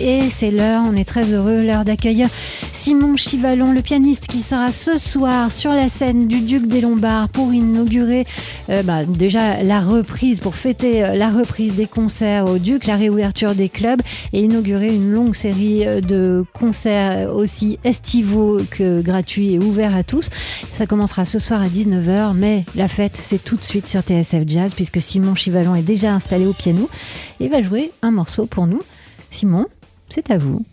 [0.00, 2.28] Et c'est l'heure, on est très heureux, l'heure d'accueillir
[2.72, 7.28] Simon Chivalon, le pianiste qui sera ce soir sur la scène du Duc des Lombards
[7.28, 8.26] pour inaugurer
[8.70, 12.96] euh, bah, déjà la reprise, pour fêter euh, la reprise des concerts au Duc, la
[12.96, 14.02] réouverture des clubs
[14.32, 20.02] et inaugurer une longue série euh, de concerts aussi estivaux que gratuits et ouverts à
[20.02, 20.28] tous.
[20.72, 24.42] Ça commencera ce soir à 19h, mais la fête c'est tout de suite sur TSF
[24.46, 26.90] Jazz puisque Simon Chivalon est déjà installé au piano
[27.38, 28.80] et va jouer un morceau pour nous.
[29.34, 29.66] Simon,
[30.14, 30.64] c'est à vous.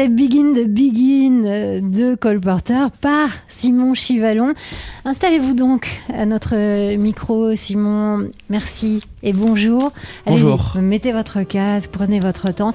[0.00, 4.54] C'était Begin de Begin euh, de Cole Porter par Simon Chivalon.
[5.04, 8.26] Installez-vous donc à notre micro, Simon.
[8.48, 9.92] Merci et bonjour.
[10.24, 10.78] Bonjour.
[10.80, 12.72] mettez votre casque, prenez votre temps.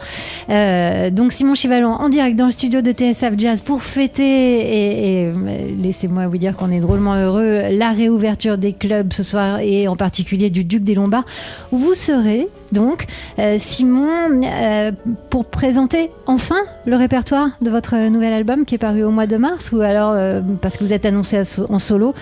[0.51, 5.23] Euh, donc Simon Chivalon en direct dans le studio de TSF Jazz pour fêter et,
[5.23, 5.33] et
[5.81, 9.95] laissez-moi vous dire qu'on est drôlement heureux la réouverture des clubs ce soir et en
[9.95, 11.25] particulier du Duc des Lombards
[11.71, 13.07] où vous serez donc
[13.39, 14.91] euh, Simon euh,
[15.31, 19.37] pour présenter enfin le répertoire de votre nouvel album qui est paru au mois de
[19.37, 22.13] mars ou alors euh, parce que vous êtes annoncé en solo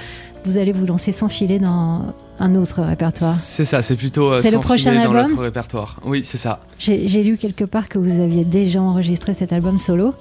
[0.46, 3.34] vous allez vous lancer sans filer dans un autre répertoire.
[3.34, 6.00] C'est ça, c'est plutôt euh, C'est le sans prochain filer dans album répertoire.
[6.04, 6.60] Oui, c'est ça.
[6.80, 10.14] J'ai lu quelque part que vous aviez déjà enregistré cet album solo.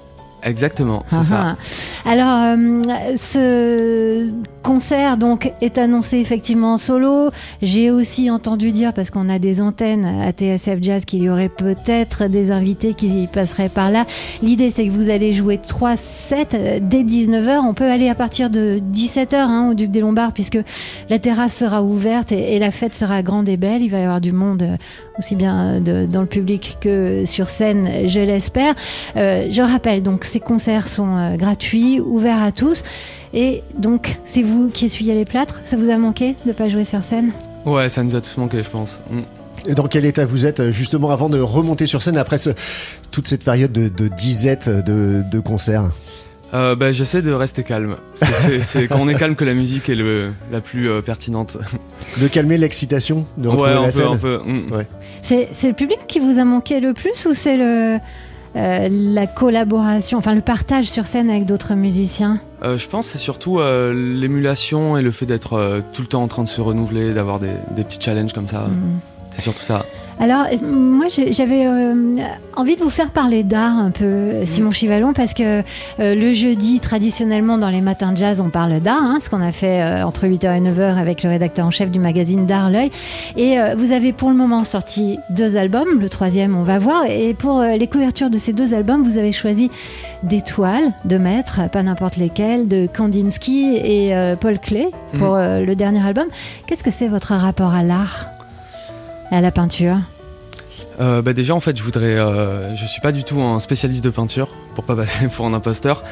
[0.45, 1.55] Exactement, c'est ça.
[2.05, 2.81] Alors, euh,
[3.17, 4.31] ce
[4.61, 7.29] concert donc est annoncé effectivement en solo.
[7.61, 11.49] J'ai aussi entendu dire, parce qu'on a des antennes à TSF Jazz, qu'il y aurait
[11.49, 14.05] peut-être des invités qui passeraient par là.
[14.41, 17.59] L'idée, c'est que vous allez jouer 3 sets dès 19h.
[17.65, 20.59] On peut aller à partir de 17h hein, au Duc des Lombards, puisque
[21.09, 23.81] la terrasse sera ouverte et, et la fête sera grande et belle.
[23.81, 24.77] Il va y avoir du monde euh,
[25.19, 28.75] aussi bien de- dans le public que sur scène, je l'espère.
[29.15, 32.83] Euh, je rappelle donc ces concerts sont euh, gratuits, ouverts à tous.
[33.33, 35.61] Et donc, c'est vous qui essuyez les plâtres.
[35.65, 37.31] Ça vous a manqué de ne pas jouer sur scène?
[37.65, 39.01] Ouais, ça nous a tous manqué, je pense.
[39.09, 39.21] Mm.
[39.67, 42.49] Et Dans quel état vous êtes euh, justement avant de remonter sur scène après ce-
[43.11, 45.89] toute cette période de, de disette de, de concerts?
[46.53, 47.95] Euh, bah, J'essaie de rester calme.
[48.63, 51.57] C'est- quand on est calme que la musique est le, la plus euh, pertinente.
[52.19, 54.07] De calmer l'excitation, de Ouais, retrouver un la peu, scène.
[54.07, 54.37] un peu.
[54.45, 54.71] mm.
[54.71, 54.87] Ouais.
[55.23, 57.97] C'est le public qui vous a manqué le plus ou c'est le
[58.55, 62.39] euh, la collaboration, enfin le partage sur scène avec d'autres musiciens?
[62.63, 66.07] Euh, je pense que c'est surtout euh, l'émulation et le fait d'être euh, tout le
[66.07, 68.67] temps en train de se renouveler, d'avoir des, des petits challenges comme ça.
[68.67, 68.99] Mm.
[69.31, 69.85] C'est surtout ça.
[70.23, 72.13] Alors, euh, moi, j'avais euh,
[72.55, 75.59] envie de vous faire parler d'art un peu, euh, Simon Chivalon, parce que
[75.99, 79.41] euh, le jeudi, traditionnellement, dans les matins de jazz, on parle d'art, hein, ce qu'on
[79.41, 82.69] a fait euh, entre 8h et 9h avec le rédacteur en chef du magazine D'Art
[82.69, 82.89] L'œil.
[83.35, 87.05] Et vous avez pour le moment sorti deux albums, le troisième, on va voir.
[87.05, 89.69] Et pour les couvertures de ces deux albums, vous avez choisi
[90.23, 94.87] des toiles de maîtres, pas n'importe lesquelles, de Kandinsky et Paul Klee
[95.19, 96.27] pour euh, le dernier album.
[96.65, 98.27] Qu'est-ce que c'est votre rapport à l'art
[99.31, 99.97] et à la peinture?
[100.99, 104.03] Euh, bah déjà en fait je voudrais euh, je suis pas du tout un spécialiste
[104.03, 106.03] de peinture pour pas passer pour un imposteur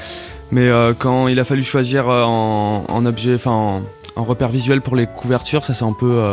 [0.49, 3.83] mais euh, quand il a fallu choisir en, objet en,
[4.15, 6.23] repère visuel pour les couvertures ça s'est un peu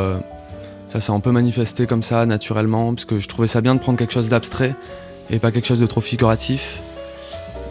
[0.90, 3.80] ça s'est un peu manifesté comme ça naturellement parce que je trouvais ça bien de
[3.80, 4.74] prendre quelque chose d'abstrait
[5.30, 6.80] et pas quelque chose de trop figuratif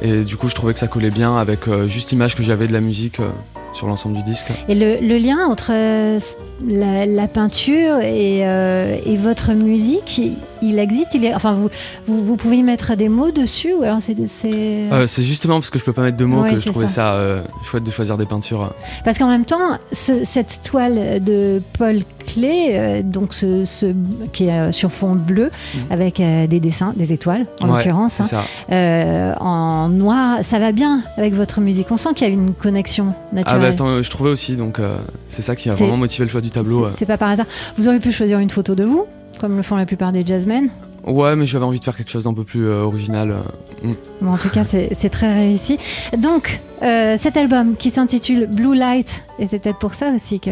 [0.02, 2.68] et du coup je trouvais que ça collait bien avec euh, juste l'image que j'avais
[2.68, 3.30] de la musique euh,
[3.74, 6.20] sur l'ensemble du disque Et le, le lien entre euh,
[6.68, 10.34] la, la peinture et, et votre musique, il,
[10.64, 11.70] il existe il est, Enfin, vous,
[12.08, 14.16] vous, vous pouvez y mettre des mots dessus ou alors c'est...
[14.26, 17.20] c'est- justement parce que je peux pas mettre de mots Ouais, que je trouvais ça.
[17.44, 18.74] ça, chouette de choisir des peintures
[19.06, 22.02] Parce qu'en même temps, ce- cette toile de Paul
[22.46, 23.94] Euh, donc ce, ce-
[24.34, 25.82] qui est euh, sur fond bleu, Mhm.
[25.90, 31.02] avec euh, des dessins, des étoiles en Ouais, l'occurrence, hein, en noir, ça va bien
[31.18, 31.88] avec votre musique.
[31.92, 33.62] On sent qu'il y a une connexion Ah naturelle.
[33.62, 34.80] bah attends, je trouvais aussi, donc
[35.28, 36.88] c'est ça qui a vraiment motivé le choix du tableau.
[36.98, 37.46] C'est- pas par hasard.
[37.78, 39.06] Vous auriez pu choisir une photo de vous,
[39.40, 40.70] comme le font la plupart des jazzmen.
[41.06, 43.32] Ouais, mais j'avais envie de faire quelque chose d'un peu plus euh, original.
[43.32, 43.88] euh.
[44.20, 45.78] Bon, en tout cas, c'est c'est très réussi.
[46.18, 50.50] Donc, euh, cet album qui s'intitule Blue Light, et c'est peut-être pour ça aussi que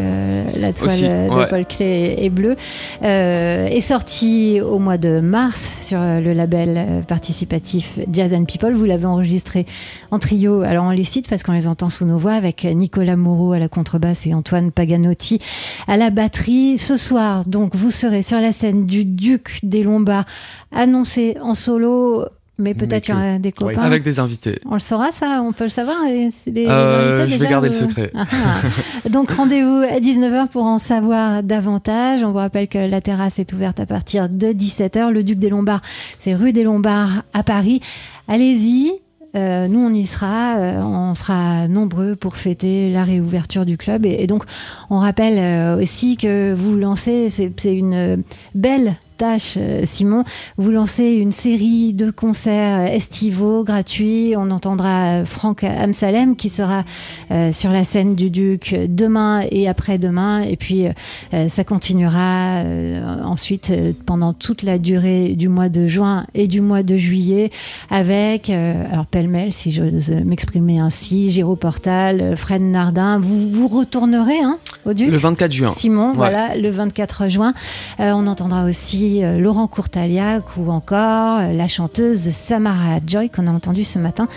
[0.58, 1.46] la toile Aussi, de ouais.
[1.48, 2.56] Paul Klee est bleue,
[3.02, 8.44] euh, est sorti au mois de mars sur euh, le label euh, participatif Jazz and
[8.44, 8.72] People.
[8.72, 9.66] Vous l'avez enregistré
[10.10, 10.62] en trio.
[10.62, 13.58] Alors, on les cite parce qu'on les entend sous nos voix avec Nicolas Moreau à
[13.58, 15.40] la contrebasse et Antoine Paganotti
[15.88, 16.78] à la batterie.
[16.78, 20.26] Ce soir, donc, vous serez sur la scène du Duc des Lombards,
[20.72, 22.26] annoncé en solo.
[22.58, 23.82] Mais peut-être qu'il y aura des copains.
[23.82, 24.58] Avec des invités.
[24.64, 27.50] On le saura ça On peut le savoir les- les Euh, invités je vais déjà,
[27.50, 28.10] garder le secret.
[28.14, 29.08] Ah, ah.
[29.10, 32.24] Donc rendez-vous à 19h pour en savoir davantage.
[32.24, 35.10] On vous rappelle que la terrasse est ouverte à partir de 17h.
[35.10, 35.82] Le Duc des Lombards,
[36.18, 37.80] c'est rue des Lombards à Paris.
[38.28, 38.90] Allez-y.
[39.34, 40.56] Euh, nous, on y sera.
[40.56, 44.06] euh, on sera nombreux pour fêter la réouverture du club.
[44.06, 44.44] Et, et donc,
[44.88, 48.22] on rappelle euh, aussi que vous lancez, c'est c'est une
[48.54, 50.24] belle tâche, euh, Simon.
[50.58, 54.34] Vous lancez une série de concerts estivaux gratuits.
[54.36, 56.84] On entendra Franck Amsalem qui sera
[57.30, 60.42] euh, sur la scène du Duc demain et après-demain.
[60.42, 60.86] Et puis,
[61.34, 66.46] euh, ça continuera euh, ensuite euh, pendant toute la durée du mois de juin et
[66.46, 67.50] du mois de juillet
[67.90, 73.18] avec, euh, alors pêle-mêle, si j'ose m'exprimer ainsi, Géraud Portal, euh, Fred Nardin.
[73.18, 75.72] Vous, vous retournerez hein, au Duc Le 24 juin.
[75.72, 76.14] Simon, Ouais.
[76.16, 77.54] voilà, le 24 juin.
[78.00, 83.46] Euh, on entendra aussi euh, Laurent Courtaliac ou encore euh, la chanteuse Samara Joy qu'on
[83.46, 84.28] a entendue ce matin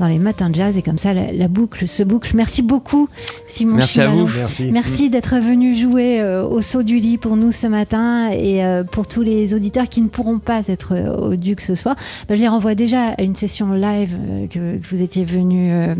[0.00, 0.76] dans les matins de jazz.
[0.76, 2.32] Et comme ça, la, la boucle se boucle.
[2.34, 3.08] Merci beaucoup,
[3.48, 4.28] Simon Merci à vous.
[4.36, 4.70] Merci.
[4.72, 8.84] Merci d'être venu jouer euh, au saut du lit pour nous ce matin et euh,
[8.84, 11.96] pour tous les auditeurs qui ne pourront pas être euh, au Duc ce soir.
[12.28, 15.64] ben, je les renvoie déjà à une session live euh, que, que vous étiez venu
[15.68, 15.94] euh,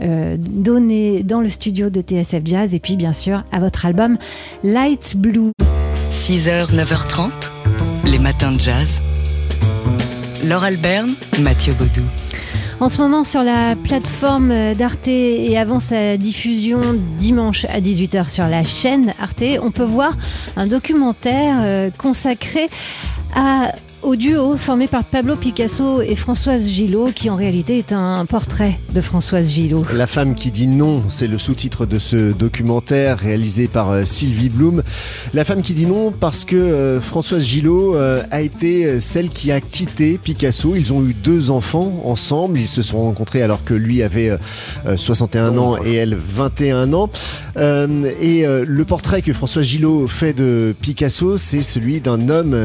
[0.00, 4.16] euh, donner dans le studio de TSF Jazz et puis bien sûr à votre album
[4.64, 5.50] Light Blue.
[6.12, 7.30] 6h, 9h30,
[8.10, 9.00] les matins de jazz.
[10.44, 12.02] Laure Alberne, Mathieu Baudou.
[12.80, 16.80] En ce moment sur la plateforme d'Arte et avant sa diffusion
[17.18, 20.14] dimanche à 18h sur la chaîne Arte, on peut voir
[20.56, 22.68] un documentaire euh, consacré
[23.36, 23.72] à,
[24.02, 28.78] au duo formé par Pablo Picasso et Françoise Gillot, qui en réalité est un portrait
[28.94, 29.84] de Françoise Gillot.
[29.92, 34.48] La femme qui dit non, c'est le sous-titre de ce documentaire réalisé par euh, Sylvie
[34.48, 34.82] Bloom.
[35.34, 39.52] La femme qui dit non parce que euh, Françoise Gillot euh, a été celle qui
[39.52, 40.74] a quitté Picasso.
[40.74, 42.58] Ils ont eu deux enfants ensemble.
[42.58, 44.36] Ils se sont rencontrés alors que lui avait euh,
[44.86, 47.10] euh, 61 ans et elle 21 ans.
[47.56, 52.56] Et le portrait que Françoise Gillot fait de Picasso, c'est celui d'un homme,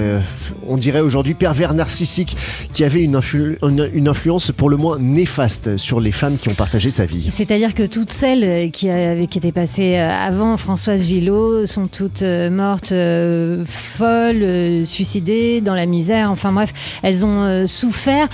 [0.67, 2.35] on dirait aujourd'hui pervers narcissique,
[2.73, 6.49] qui avait une, influ- une- une influence pour le moins néfaste sur les femmes qui
[6.49, 7.29] ont partagé sa vie.
[7.31, 12.49] C'est-à-dire que toutes celles qui, avaient, étaient passées euh, avant Françoise Gillot sont toutes euh,
[12.49, 16.29] mortes euh, folles, euh, suicidées, dans la misère.
[16.31, 18.27] Enfin bref, elles ont euh, souffert.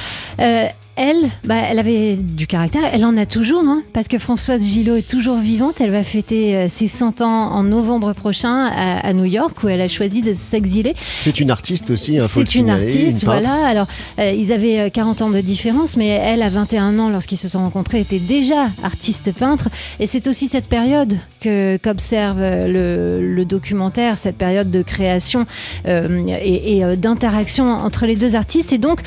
[0.98, 4.98] Elle, bah, elle avait du caractère, elle en a toujours, hein, parce que Françoise Gillot
[4.98, 5.79] est toujours vivante.
[5.79, 9.79] Elle va fêter euh, ses 100 ans en novembre prochain à, New York, où elle
[9.79, 10.93] a choisi de s'exiler.
[10.98, 13.65] C'est une artiste aussi, hein, C'est une artiste, voilà.
[13.65, 13.88] Alors,
[14.19, 17.48] euh, ils avaient 40 euh, ans de différence, mais elle, à 21 ans, lorsqu'ils se
[17.48, 19.69] sont rencontrés, était déjà artiste peintre.
[20.00, 25.45] Et c'est aussi cette période que qu'observe le, documentaire, cette période de création
[25.86, 28.74] et, et d'interaction entre les deux artistes.
[28.74, 29.01] Et donc,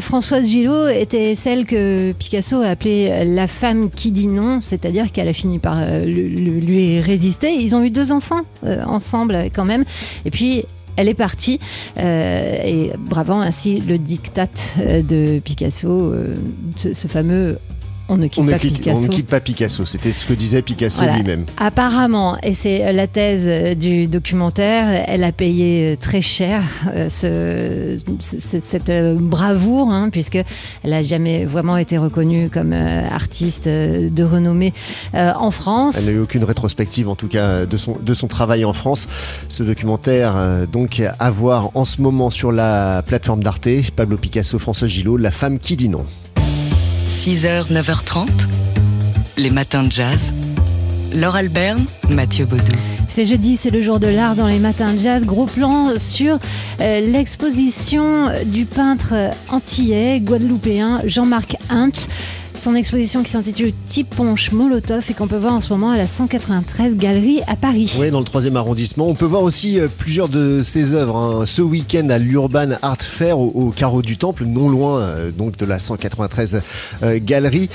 [0.00, 5.28] Françoise Gillot était celle que Picasso a appelée la femme qui dit non, c'est-à-dire qu'elle
[5.28, 7.52] a fini par euh, lui résister.
[7.52, 9.84] Ils ont eu deux enfants euh, ensemble quand même.
[10.24, 10.64] Et puis
[10.96, 11.60] elle est partie
[11.98, 16.12] euh, et bravant ainsi le diktat de Picasso,
[16.76, 17.58] ce, fameux
[18.08, 18.98] on ne quitte, pas, Picasso.
[18.98, 19.84] on ne quitte pas Picasso.
[19.84, 21.44] C'était ce que disait Picasso lui-même.
[21.58, 26.62] Apparemment, et c'est la thèse du documentaire, elle a payé très cher
[26.94, 30.44] euh, ce, cette euh, bravoure, hein, puisqu'elle
[30.84, 34.72] n'a jamais vraiment été reconnue comme euh, artiste de renommée
[35.14, 35.98] en France.
[35.98, 39.08] Elle n'a eu aucune rétrospective, en tout cas, de son, de son travail en France.
[39.48, 44.88] Ce documentaire, donc, à voir en ce moment sur la plateforme d'Arte, Pablo Picasso, François
[44.88, 46.06] Gillot, La femme qui dit non.
[47.18, 48.28] 6h, 9h30,
[49.38, 50.32] les matins de jazz.
[51.12, 52.62] Laure Alberne, Mathieu Baudou.
[53.08, 55.24] C'est jeudi, c'est le jour de l'art dans les matins de jazz.
[55.24, 56.38] Gros plan sur
[56.80, 59.14] euh, l'exposition du peintre
[59.48, 62.06] antillais guadeloupéen Jean-Marc Hunt.
[62.58, 65.96] Son exposition qui s'intitule Type Ponche Molotov et qu'on peut voir en ce moment à
[65.96, 67.88] la 193 Galerie à Paris.
[68.00, 69.06] Oui, dans le troisième arrondissement.
[69.06, 71.46] On peut voir aussi euh, plusieurs de ses œuvres hein.
[71.46, 75.64] ce week-end à l'Urban Art Fair au, carreau du Temple, non loin euh, donc de
[75.66, 76.60] la 193
[77.04, 77.68] euh, Galerie.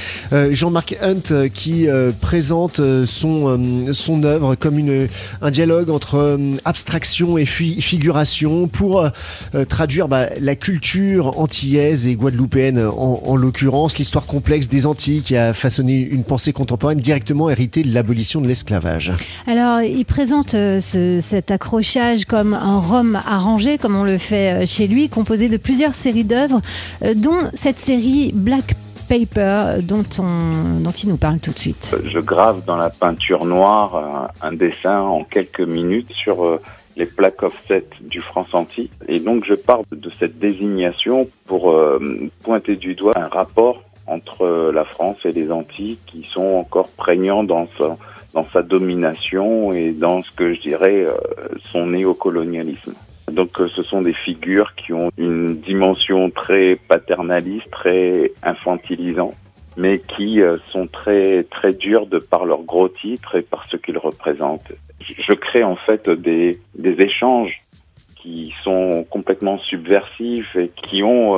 [0.51, 1.87] Jean-Marc Hunt qui
[2.19, 5.07] présente son, son œuvre comme une,
[5.41, 9.07] un dialogue entre abstraction et figuration pour
[9.69, 15.37] traduire bah, la culture antillaise et guadeloupéenne en, en l'occurrence, l'histoire complexe des Antilles qui
[15.37, 19.11] a façonné une pensée contemporaine directement héritée de l'abolition de l'esclavage.
[19.45, 24.65] Alors, il présente euh, cet accrochage comme un rhum arrangé, comme on le fait euh,
[24.65, 26.59] chez lui, composé de plusieurs séries d'œuvres,
[27.03, 28.73] euh, dont cette série Black
[29.07, 31.95] Paper dont, on, dont il nous parle tout de suite.
[32.11, 36.59] Je grave dans la peinture noire un, dessin en quelques minutes sur
[36.95, 38.89] les plaques offset du France-Antilles.
[39.09, 41.75] Et donc je parle de cette désignation pour
[42.43, 47.43] pointer du doigt un rapport entre la France et les Antilles qui sont encore prégnants
[47.43, 47.97] dans sa,
[48.33, 51.15] dans sa domination et dans ce que je dirais euh,
[51.71, 52.93] son néocolonialisme.
[53.31, 59.35] Donc euh, ce sont des figures qui ont une dimension très paternaliste, très infantilisante,
[59.77, 63.77] mais qui euh, sont très très dures de par leur gros titres et par ce
[63.77, 64.73] qu'ils représentent.
[64.99, 67.61] Je crée en fait des, des échanges
[68.15, 71.33] qui sont complètement subversifs et qui ont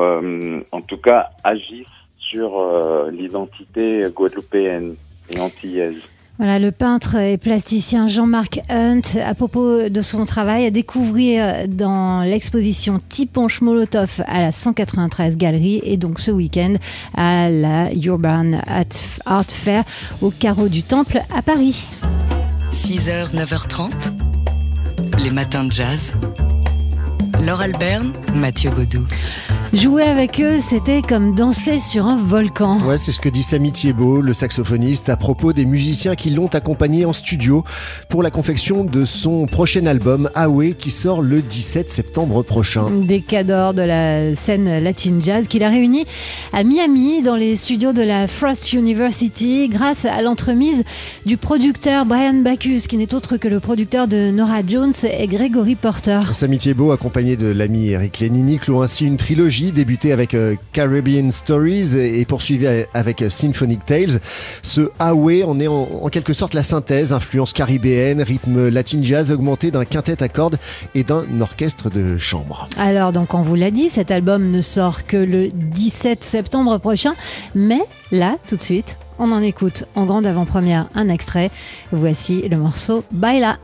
[0.72, 1.88] en tout cas agissent
[2.30, 4.96] sur euh, l'identité guadeloupéenne
[5.36, 5.98] et antillaise.
[6.38, 12.24] Voilà, le peintre et plasticien Jean-Marc Hunt, à propos de son travail, à découvrir dans
[12.24, 16.74] l'exposition Tiponche Molotov à la 193 Galerie et donc ce week-end
[17.16, 18.60] à la Urban
[19.26, 19.86] Art Fair
[20.22, 21.86] au carreau du Temple à Paris.
[22.74, 23.92] 6h, 9h30,
[25.24, 26.14] les matins de jazz.
[27.46, 29.08] Laure Alberne, Mathieu Baudou.
[29.76, 32.80] Jouer avec eux, c'était comme danser sur un volcan.
[32.88, 36.48] Ouais, c'est ce que dit Samy Thiebaud, le saxophoniste, à propos des musiciens qui l'ont
[36.48, 37.66] accompagné en studio
[38.08, 42.90] pour la confection de son prochain album, Awe, qui sort le 17 septembre prochain.
[42.90, 46.06] Des cadors de la scène latine jazz qu'il a réunis
[46.54, 50.86] à Miami, dans les studios de la Frost University, grâce à l'entremise
[51.26, 55.76] du producteur Brian Bacchus, qui n'est autre que le producteur de Nora Jones et Gregory
[55.76, 56.22] Porter.
[56.32, 61.32] Samy Thiebaud, accompagné de l'ami Eric Lenini, clôt ainsi une trilogie débuté avec euh, Caribbean
[61.32, 64.20] Stories et poursuivi avec euh, Symphonic Tales.
[64.62, 69.72] Ce Awe en est en, quelque sorte la synthèse, influence caribéenne, rythme latin jazz augmenté
[69.72, 70.58] d'un quintet à cordes
[70.94, 72.70] et d'un orchestre de chambre.
[72.78, 77.14] Alors donc on vous l'a dit, cet album ne sort que le 17 septembre prochain,
[77.54, 77.82] mais
[78.12, 81.52] là tout de suite, on en écoute en grande avant-première un extrait.
[81.92, 83.58] Voici le morceau Baila.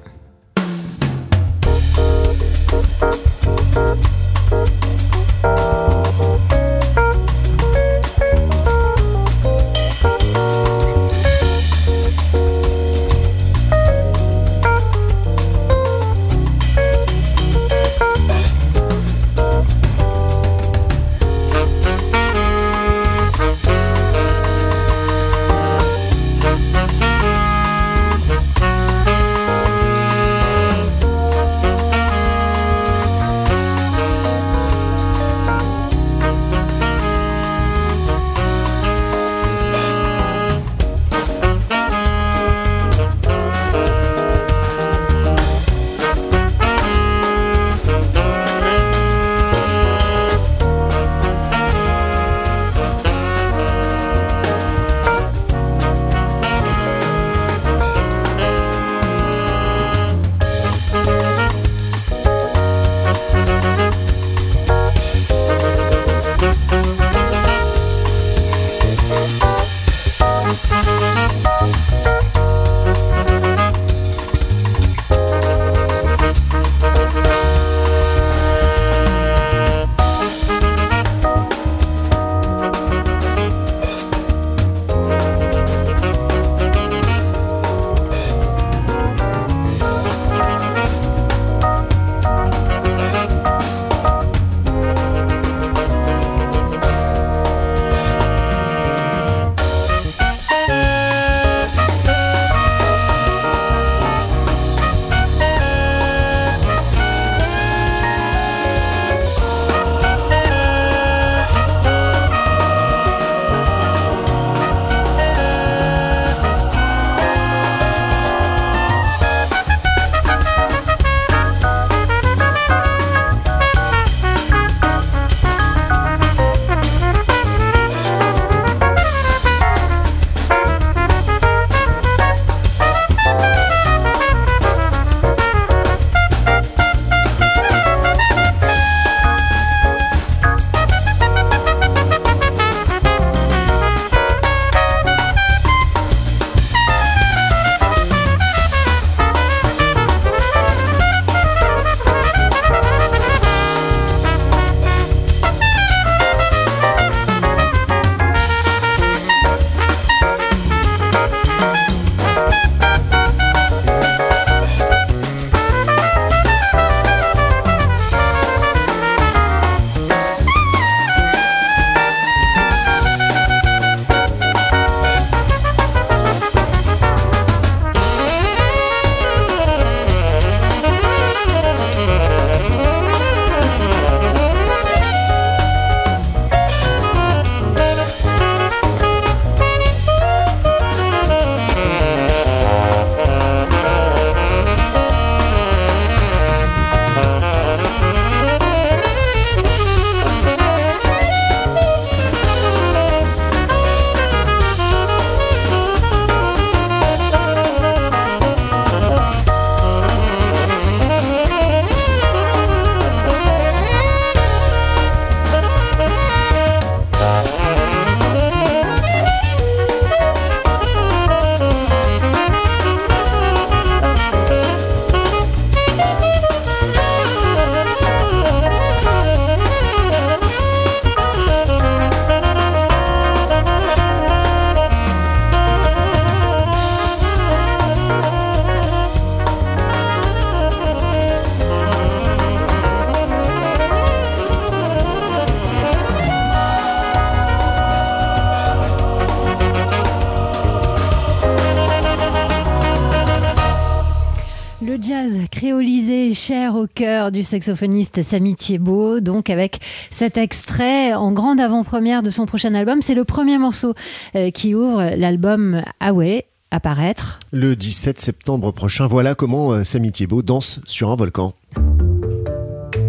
[255.02, 259.80] Jazz créolisé, cher au cœur du saxophoniste Samy Thiebaud, donc avec
[260.12, 263.02] cet extrait en grande avant-première de son prochain album.
[263.02, 263.94] C'est le premier morceau
[264.36, 267.40] euh, qui ouvre l'album Away à paraître.
[267.52, 271.54] Le 17 septembre prochain, voilà comment euh, Samy Thiebaud danse sur un volcan.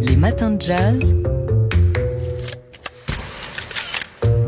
[0.00, 1.14] Les matins de jazz.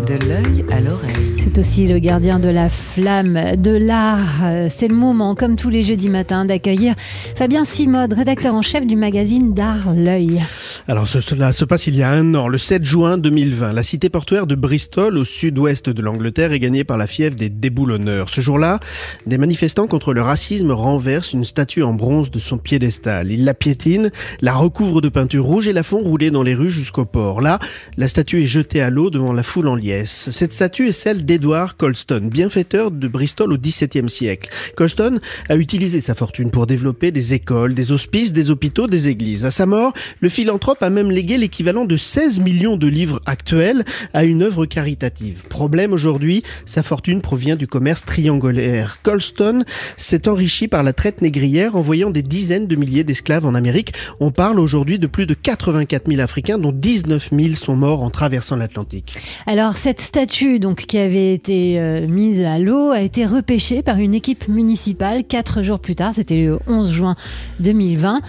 [0.07, 1.37] De l'œil à l'oreille.
[1.39, 4.43] C'est aussi le gardien de la flamme de l'art.
[4.69, 6.95] C'est le moment, comme tous les jeudis matins, d'accueillir
[7.37, 10.43] Fabien Simode, rédacteur en chef du magazine D'Art L'œil.
[10.87, 13.73] Alors cela se passe il y a un an, le 7 juin 2020.
[13.73, 17.49] La cité portuaire de Bristol, au sud-ouest de l'Angleterre, est gagnée par la fièvre des
[17.49, 18.29] déboulonneurs.
[18.29, 18.81] Ce jour-là,
[19.25, 23.33] des manifestants contre le racisme renversent une statue en bronze de son piédestal.
[23.33, 24.11] Ils la piétinent,
[24.43, 27.41] la recouvrent de peinture rouge et la font rouler dans les rues jusqu'au port.
[27.41, 27.61] Là,
[27.97, 30.29] la statue est jetée à l'eau devant la foule en liesse.
[30.33, 34.51] Cette statue est celle d'Edward Colston, bienfaiteur de Bristol au XVIIe siècle.
[34.77, 35.19] Colston
[35.49, 39.47] a utilisé sa fortune pour développer des écoles, des hospices, des hôpitaux, des églises.
[39.47, 43.85] À sa mort, le philanthrope a même légué l'équivalent de 16 millions de livres actuels
[44.13, 45.45] à une œuvre caritative.
[45.49, 48.99] Problème aujourd'hui, sa fortune provient du commerce triangulaire.
[49.03, 49.65] Colston
[49.97, 53.93] s'est enrichi par la traite négrière, envoyant des dizaines de milliers d'esclaves en Amérique.
[54.21, 58.11] On parle aujourd'hui de plus de 84 000 Africains, dont 19 000 sont morts en
[58.11, 59.15] traversant l'Atlantique.
[59.47, 63.99] Alors cette statue donc qui avait été euh, mise à l'eau a été repêchée par
[63.99, 67.17] une équipe municipale quatre jours plus tard, c'était le 11 juin
[67.61, 68.21] 2020,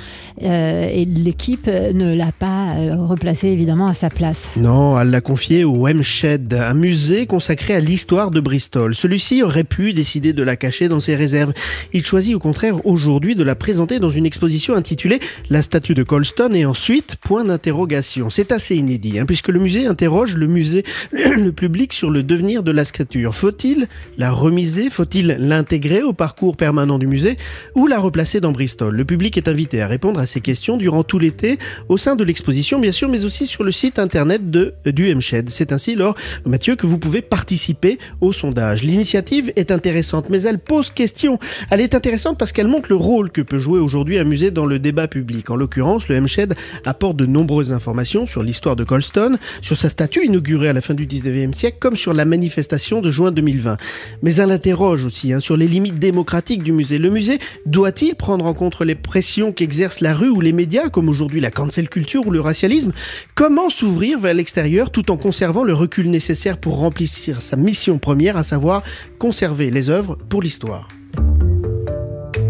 [0.41, 4.55] euh, et l'équipe ne l'a pas euh, replacée évidemment à sa place.
[4.57, 8.95] Non, elle l'a confiée au M-Shed, un musée consacré à l'histoire de Bristol.
[8.95, 11.53] Celui-ci aurait pu décider de la cacher dans ses réserves.
[11.93, 15.19] Il choisit au contraire aujourd'hui de la présenter dans une exposition intitulée
[15.49, 18.29] La statue de Colston et ensuite point d'interrogation.
[18.29, 22.63] C'est assez inédit hein, puisque le musée interroge le musée le public sur le devenir
[22.63, 23.27] de la statue.
[23.31, 24.89] Faut-il la remiser?
[24.89, 27.37] Faut-il l'intégrer au parcours permanent du musée
[27.75, 28.95] ou la replacer dans Bristol?
[28.95, 31.57] Le public est invité à répondre à ces questions durant tout l'été
[31.89, 35.49] au sein de l'exposition, bien sûr, mais aussi sur le site internet de, du MShed.
[35.49, 38.83] C'est ainsi, Laure Mathieu, que vous pouvez participer au sondage.
[38.83, 41.39] L'initiative est intéressante, mais elle pose question.
[41.69, 44.65] Elle est intéressante parce qu'elle montre le rôle que peut jouer aujourd'hui un musée dans
[44.65, 45.49] le débat public.
[45.49, 46.53] En l'occurrence, le MShed
[46.85, 50.93] apporte de nombreuses informations sur l'histoire de Colston, sur sa statue inaugurée à la fin
[50.93, 53.77] du 19e siècle, comme sur la manifestation de juin 2020.
[54.21, 56.97] Mais elle interroge aussi hein, sur les limites démocratiques du musée.
[56.97, 61.09] Le musée doit-il prendre en compte les pressions qu'exerce la rue ou les médias, comme
[61.09, 62.14] aujourd'hui la cancel culture?
[62.17, 62.91] Ou le racialisme
[63.33, 66.95] Comment s'ouvrir vers l'extérieur tout en conservant le recul nécessaire pour remplir
[67.41, 68.83] sa mission première, à savoir
[69.19, 70.87] conserver les œuvres pour l'histoire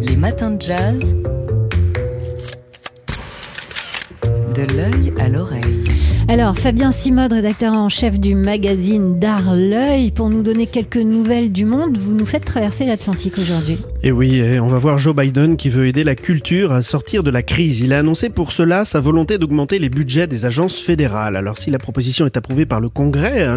[0.02, 1.16] Les matins de jazz.
[4.54, 5.85] De l'œil à l'oreille.
[6.28, 11.52] Alors, Fabien Simode, rédacteur en chef du magazine D'Art L'œil, pour nous donner quelques nouvelles
[11.52, 13.78] du monde, vous nous faites traverser l'Atlantique aujourd'hui.
[14.02, 17.30] Et oui, on va voir Joe Biden qui veut aider la culture à sortir de
[17.30, 17.82] la crise.
[17.82, 21.36] Il a annoncé pour cela sa volonté d'augmenter les budgets des agences fédérales.
[21.36, 23.56] Alors, si la proposition est approuvée par le Congrès, hein,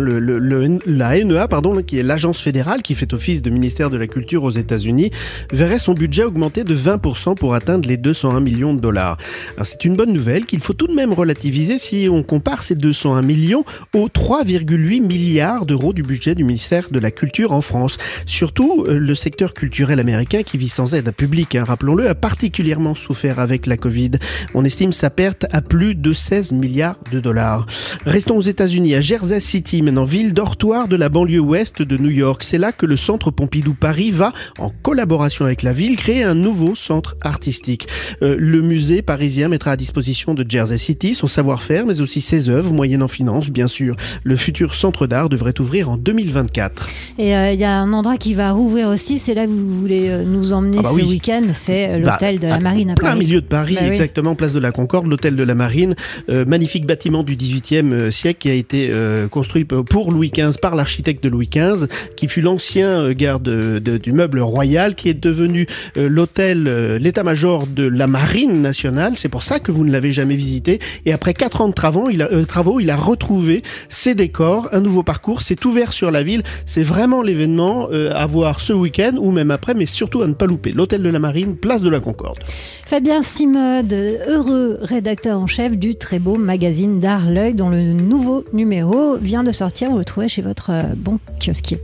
[0.86, 4.44] la NEA, pardon, qui est l'agence fédérale qui fait office de ministère de la Culture
[4.44, 5.10] aux États-Unis,
[5.52, 9.16] verrait son budget augmenter de 20% pour atteindre les 201 millions de dollars.
[9.62, 13.22] C'est une bonne nouvelle qu'il faut tout de même relativiser si on compare ces 201
[13.22, 17.98] millions aux 3,8 milliards d'euros du budget du ministère de la Culture en France.
[18.26, 22.94] Surtout, euh, le secteur culturel américain qui vit sans aide publique, hein, rappelons-le, a particulièrement
[22.94, 24.12] souffert avec la Covid.
[24.54, 27.66] On estime sa perte à plus de 16 milliards de dollars.
[28.04, 32.10] Restons aux États-Unis, à Jersey City, maintenant ville dortoir de la banlieue ouest de New
[32.10, 32.42] York.
[32.42, 36.34] C'est là que le centre Pompidou Paris va, en collaboration avec la ville, créer un
[36.34, 37.88] nouveau centre artistique.
[38.22, 42.47] Euh, le musée parisien mettra à disposition de Jersey City son savoir-faire, mais aussi ses
[42.48, 43.96] œuvres, moyennant finance, bien sûr.
[44.24, 46.88] Le futur centre d'art devrait ouvrir en 2024.
[47.18, 49.80] Et euh, il y a un endroit qui va rouvrir aussi, c'est là que vous
[49.80, 52.90] voulez euh, nous emmener ah bah ce week-end, c'est euh, l'hôtel bah, de la Marine
[52.90, 53.20] à, plein Paris.
[53.20, 55.94] milieu de Paris, bah exactement, place de la Concorde, l'hôtel de la Marine,
[56.28, 58.92] magnifique bâtiment du 18e siècle qui a été
[59.30, 64.40] construit pour Louis XV par l'architecte de Louis XV, qui fut l'ancien garde du meuble
[64.40, 69.14] royal, qui est devenu l'hôtel, l'état-major de la Marine nationale.
[69.16, 70.78] C'est pour ça que vous ne l'avez jamais visité.
[71.06, 74.68] Et après quatre ans de travaux, il a, euh, travaux, il a retrouvé ses décors,
[74.72, 76.42] un nouveau parcours, c'est ouvert sur la ville.
[76.66, 80.34] C'est vraiment l'événement euh, à voir ce week-end ou même après, mais surtout à ne
[80.34, 80.72] pas louper.
[80.72, 82.38] L'hôtel de la Marine, place de la Concorde.
[82.86, 88.44] Fabien Simode, heureux rédacteur en chef du très beau magazine d'Art L'œil, dont le nouveau
[88.52, 89.90] numéro vient de sortir.
[89.90, 91.80] Vous le trouvez chez votre euh, bon kiosquier.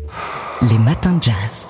[0.71, 1.69] Les matins de jazz.